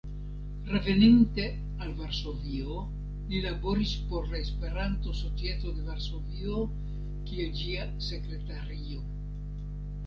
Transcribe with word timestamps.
Reveninte 0.75 1.43
al 1.83 1.91
Varsovio, 1.99 2.77
li 3.33 3.41
laboris 3.43 3.93
por 4.13 4.27
la 4.33 4.41
Esperanto-Societo 4.47 5.75
en 5.77 5.85
Varsovio 5.93 6.67
kiel 7.29 7.55
ĝia 7.63 7.89
sekretario. 8.11 9.07